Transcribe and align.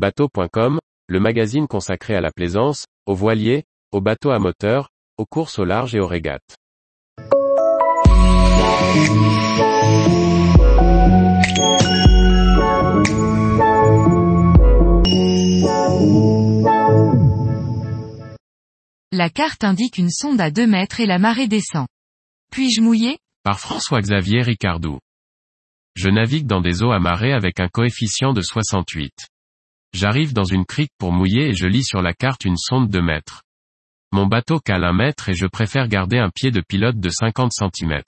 Bateau.com, 0.00 0.78
le 1.08 1.20
magazine 1.20 1.66
consacré 1.66 2.14
à 2.14 2.22
la 2.22 2.30
plaisance, 2.30 2.86
aux 3.04 3.14
voiliers, 3.14 3.64
aux 3.92 4.00
bateaux 4.00 4.30
à 4.30 4.38
moteur, 4.38 4.88
aux 5.18 5.26
courses 5.26 5.58
au 5.58 5.66
large 5.66 5.94
et 5.94 6.00
aux 6.00 6.06
régates. 6.06 6.56
La 19.12 19.28
carte 19.28 19.64
indique 19.64 19.98
une 19.98 20.08
sonde 20.08 20.40
à 20.40 20.50
2 20.50 20.66
mètres 20.66 21.00
et 21.00 21.06
la 21.06 21.18
marée 21.18 21.46
descend. 21.46 21.86
Puis-je 22.50 22.80
mouiller? 22.80 23.18
Par 23.42 23.60
François-Xavier 23.60 24.40
Ricardou. 24.40 24.98
Je 25.94 26.08
navigue 26.08 26.46
dans 26.46 26.62
des 26.62 26.82
eaux 26.82 26.92
amarrées 26.92 27.34
avec 27.34 27.60
un 27.60 27.68
coefficient 27.68 28.32
de 28.32 28.40
68. 28.40 29.12
J'arrive 29.92 30.32
dans 30.32 30.44
une 30.44 30.64
crique 30.64 30.92
pour 30.98 31.12
mouiller 31.12 31.48
et 31.48 31.54
je 31.54 31.66
lis 31.66 31.84
sur 31.84 32.00
la 32.00 32.14
carte 32.14 32.44
une 32.44 32.56
sonde 32.56 32.88
de 32.88 33.00
mètre. 33.00 33.42
Mon 34.12 34.26
bateau 34.26 34.60
cale 34.60 34.84
un 34.84 34.92
mètre 34.92 35.28
et 35.28 35.34
je 35.34 35.46
préfère 35.46 35.88
garder 35.88 36.18
un 36.18 36.30
pied 36.30 36.50
de 36.50 36.60
pilote 36.60 36.98
de 36.98 37.10
50 37.10 37.52
cm. 37.52 38.00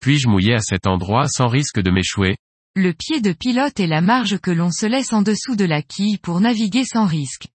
Puis-je 0.00 0.28
mouiller 0.28 0.54
à 0.54 0.60
cet 0.60 0.86
endroit 0.86 1.28
sans 1.28 1.48
risque 1.48 1.80
de 1.80 1.90
m'échouer? 1.90 2.36
Le 2.76 2.92
pied 2.92 3.20
de 3.20 3.32
pilote 3.32 3.80
est 3.80 3.86
la 3.86 4.00
marge 4.00 4.38
que 4.38 4.50
l'on 4.50 4.70
se 4.70 4.86
laisse 4.86 5.12
en 5.12 5.22
dessous 5.22 5.56
de 5.56 5.64
la 5.64 5.82
quille 5.82 6.18
pour 6.18 6.40
naviguer 6.40 6.84
sans 6.84 7.06
risque. 7.06 7.48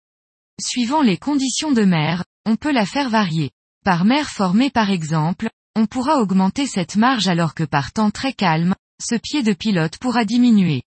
Suivant 0.61 1.02
les 1.02 1.17
conditions 1.17 1.71
de 1.71 1.83
mer, 1.83 2.23
on 2.45 2.55
peut 2.55 2.73
la 2.73 2.85
faire 2.85 3.09
varier. 3.09 3.52
Par 3.85 4.05
mer 4.05 4.30
formée 4.30 4.69
par 4.69 4.89
exemple, 4.89 5.49
on 5.75 5.85
pourra 5.85 6.19
augmenter 6.19 6.67
cette 6.67 6.95
marge 6.95 7.27
alors 7.27 7.55
que 7.55 7.63
par 7.63 7.91
temps 7.91 8.11
très 8.11 8.33
calme, 8.33 8.75
ce 9.02 9.16
pied 9.16 9.44
de 9.44 9.53
pilote 9.53 9.97
pourra 9.97 10.25
diminuer. 10.25 10.83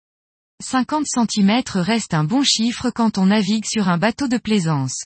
50 0.63 1.05
cm 1.05 1.61
reste 1.75 2.13
un 2.13 2.23
bon 2.23 2.41
chiffre 2.41 2.89
quand 2.89 3.17
on 3.17 3.25
navigue 3.25 3.65
sur 3.65 3.89
un 3.89 3.97
bateau 3.97 4.29
de 4.29 4.37
plaisance. 4.37 5.03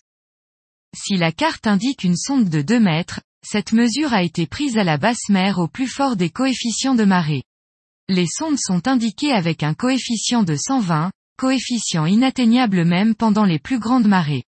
Si 0.95 1.17
la 1.17 1.31
carte 1.31 1.65
indique 1.65 2.03
une 2.03 2.15
sonde 2.15 2.49
de 2.49 2.61
2 2.61 2.79
mètres, 2.79 3.21
cette 3.43 3.73
mesure 3.73 4.13
a 4.13 4.21
été 4.21 4.45
prise 4.45 4.77
à 4.77 4.83
la 4.83 4.97
basse 4.97 5.27
mer 5.29 5.57
au 5.57 5.67
plus 5.67 5.87
fort 5.87 6.15
des 6.15 6.29
coefficients 6.29 6.93
de 6.93 7.03
marée. 7.03 7.43
Les 8.09 8.27
sondes 8.27 8.59
sont 8.59 8.87
indiquées 8.87 9.31
avec 9.31 9.63
un 9.63 9.73
coefficient 9.73 10.43
de 10.43 10.55
120, 10.55 11.11
coefficient 11.37 12.05
inatteignable 12.05 12.85
même 12.85 13.15
pendant 13.15 13.45
les 13.45 13.59
plus 13.59 13.79
grandes 13.79 14.07
marées. 14.07 14.43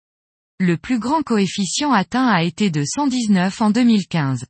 Le 0.60 0.78
plus 0.78 1.00
grand 1.00 1.24
coefficient 1.24 1.92
atteint 1.92 2.28
a 2.28 2.44
été 2.44 2.70
de 2.70 2.84
119 2.86 3.62
en 3.62 3.72
2015. 3.72 4.46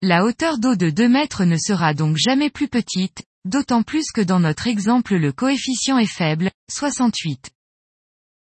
La 0.00 0.24
hauteur 0.24 0.58
d'eau 0.58 0.74
de 0.74 0.90
2 0.90 1.08
mètres 1.08 1.44
ne 1.44 1.56
sera 1.58 1.92
donc 1.92 2.16
jamais 2.16 2.50
plus 2.50 2.68
petite, 2.68 3.24
d'autant 3.44 3.82
plus 3.82 4.10
que 4.12 4.20
dans 4.20 4.40
notre 4.40 4.66
exemple 4.66 5.16
le 5.16 5.32
coefficient 5.32 5.98
est 5.98 6.06
faible, 6.06 6.50
68. 6.70 7.50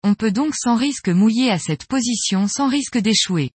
On 0.04 0.14
peut 0.14 0.32
donc 0.32 0.56
sans 0.56 0.76
risque 0.76 1.10
mouiller 1.10 1.52
à 1.52 1.60
cette 1.60 1.86
position 1.86 2.48
sans 2.48 2.68
risque 2.68 2.98
d'échouer. 2.98 3.52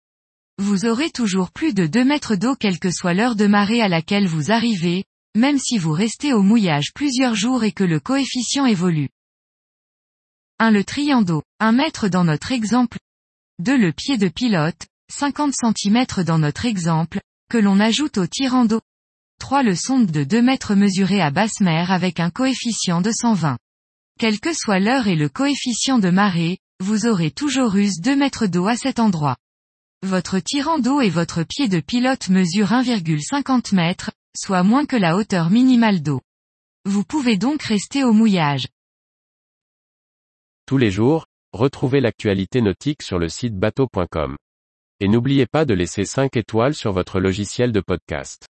Vous 0.58 0.86
aurez 0.86 1.10
toujours 1.10 1.52
plus 1.52 1.74
de 1.74 1.88
2 1.88 2.04
mètres 2.06 2.36
d'eau 2.36 2.56
quelle 2.56 2.80
que 2.80 2.92
soit 2.92 3.14
l'heure 3.14 3.36
de 3.36 3.48
marée 3.48 3.82
à 3.82 3.88
laquelle 3.88 4.28
vous 4.28 4.52
arrivez, 4.52 5.06
même 5.36 5.58
si 5.58 5.78
vous 5.78 5.94
restez 5.94 6.34
au 6.34 6.44
mouillage 6.44 6.94
plusieurs 6.94 7.36
jours 7.36 7.64
et 7.64 7.72
que 7.72 7.84
le 7.84 8.00
coefficient 8.00 8.66
évolue. 8.66 9.10
1. 10.60 10.72
Le 10.72 10.84
triant 10.84 11.24
d'eau. 11.24 11.42
1 11.60 11.72
mètre 11.72 12.08
dans 12.08 12.24
notre 12.24 12.52
exemple, 12.52 13.00
2. 13.60 13.78
Le 13.78 13.92
pied 13.92 14.18
de 14.18 14.28
pilote, 14.28 14.86
50 15.12 15.54
cm 15.54 16.06
dans 16.24 16.40
notre 16.40 16.66
exemple, 16.66 17.20
que 17.50 17.58
l'on 17.58 17.80
ajoute 17.80 18.18
au 18.18 18.28
tirant 18.28 18.66
d'eau. 18.66 18.82
3. 19.44 19.62
Le 19.62 19.76
sonde 19.76 20.10
de 20.10 20.24
2 20.24 20.42
mètres 20.42 20.74
mesuré 20.74 21.20
à 21.20 21.30
basse 21.30 21.60
mer 21.60 21.92
avec 21.92 22.22
un 22.22 22.30
coefficient 22.30 23.02
de 23.02 23.12
120. 23.12 23.58
Quelle 24.18 24.40
que 24.40 24.54
soit 24.54 24.80
l'heure 24.80 25.08
et 25.08 25.18
le 25.18 25.28
coefficient 25.28 26.00
de 26.00 26.10
marée, 26.10 26.60
vous 26.80 27.08
aurez 27.08 27.30
toujours 27.30 27.76
eu 27.76 27.90
2 28.02 28.16
mètres 28.16 28.48
d'eau 28.48 28.68
à 28.68 28.78
cet 28.78 29.00
endroit. 29.00 29.36
Votre 30.02 30.40
tirant 30.40 30.80
d'eau 30.80 31.02
et 31.02 31.10
votre 31.10 31.44
pied 31.44 31.68
de 31.68 31.82
pilote 31.82 32.30
mesurent 32.30 32.72
1,50 32.72 33.78
m, 33.78 33.94
soit 34.34 34.64
moins 34.64 34.86
que 34.86 34.96
la 34.96 35.18
hauteur 35.18 35.50
minimale 35.50 36.02
d'eau. 36.02 36.22
Vous 36.86 37.04
pouvez 37.04 37.36
donc 37.36 37.64
rester 37.64 38.06
au 38.06 38.14
mouillage. 38.14 38.70
Tous 40.66 40.78
les 40.78 40.90
jours, 40.90 41.26
Retrouvez 41.52 42.00
l'actualité 42.00 42.62
nautique 42.62 43.04
sur 43.04 43.20
le 43.20 43.28
site 43.28 43.56
bateau.com. 43.60 44.38
Et 45.02 45.08
n'oubliez 45.10 45.46
pas 45.46 45.66
de 45.66 45.74
laisser 45.74 46.06
5 46.06 46.36
étoiles 46.38 46.74
sur 46.74 46.94
votre 46.94 47.20
logiciel 47.20 47.72
de 47.72 47.80
podcast. 47.80 48.48